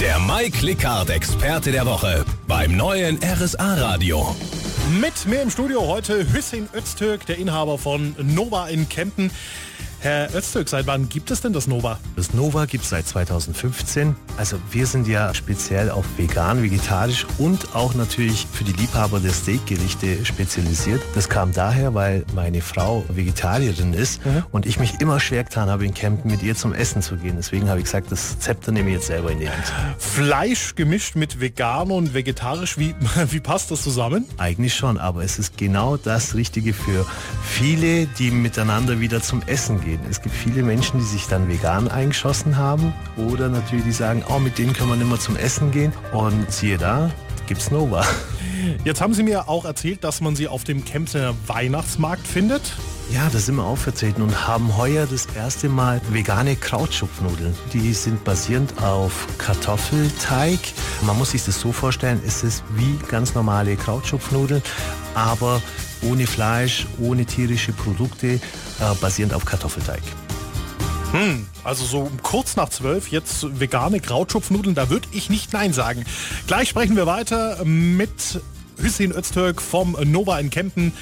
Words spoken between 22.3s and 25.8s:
meine Frau Vegetarierin ist mhm. und ich mich immer schwer getan